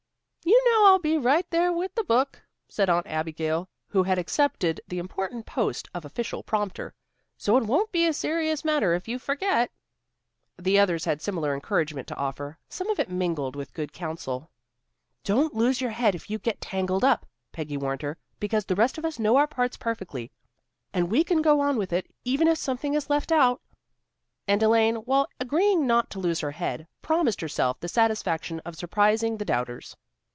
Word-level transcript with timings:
"You 0.43 0.77
know 0.81 0.87
I'll 0.87 0.99
be 0.99 1.17
right 1.17 1.49
there 1.51 1.71
with 1.71 1.93
the 1.95 2.03
book," 2.03 2.41
said 2.67 2.89
Aunt 2.89 3.05
Abigail, 3.07 3.69
who 3.89 4.03
had 4.03 4.17
accepted 4.17 4.81
the 4.87 4.99
important 4.99 5.45
post 5.45 5.87
of 5.93 6.03
official 6.05 6.43
prompter. 6.43 6.93
"So 7.37 7.55
it 7.57 7.65
won't 7.65 7.91
be 7.91 8.05
a 8.05 8.13
serious 8.13 8.65
matter 8.65 8.93
if 8.93 9.07
you 9.07 9.19
forget." 9.19 9.71
The 10.57 10.79
others 10.79 11.05
had 11.05 11.21
similar 11.21 11.53
encouragement 11.53 12.07
to 12.09 12.15
offer, 12.15 12.57
some 12.69 12.89
of 12.89 12.99
it 12.99 13.09
mingled 13.09 13.55
with 13.55 13.73
good 13.73 13.93
counsel. 13.93 14.49
"Don't 15.23 15.53
lose 15.53 15.79
your 15.81 15.91
head 15.91 16.15
if 16.15 16.29
you 16.29 16.39
get 16.39 16.61
tangled 16.61 17.03
up," 17.03 17.25
Peggy 17.51 17.77
warned 17.77 18.01
her. 18.01 18.17
"Because 18.39 18.65
the 18.65 18.75
rest 18.75 18.97
of 18.97 19.05
us 19.05 19.19
know 19.19 19.37
our 19.37 19.47
parts 19.47 19.77
perfectly, 19.77 20.31
and 20.93 21.11
we 21.11 21.23
can 21.23 21.41
go 21.41 21.59
on 21.61 21.77
with 21.77 21.93
it, 21.93 22.07
even 22.25 22.47
if 22.47 22.57
something 22.57 22.93
is 22.93 23.09
left 23.09 23.31
out." 23.31 23.61
And 24.47 24.61
Elaine, 24.63 24.95
while 24.97 25.27
agreeing 25.39 25.85
not 25.85 26.09
to 26.11 26.19
lose 26.19 26.39
her 26.39 26.51
head, 26.51 26.87
promised 27.01 27.41
herself 27.41 27.79
the 27.79 27.87
satisfaction 27.87 28.59
of 28.61 28.75
surprising 28.75 29.37
the 29.37 29.45
doubters. 29.45 29.95